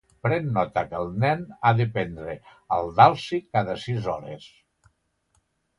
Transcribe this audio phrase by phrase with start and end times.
[0.27, 2.35] Pren nota que el nen ha de prendre
[2.79, 4.51] el Dalsy cada sis hores.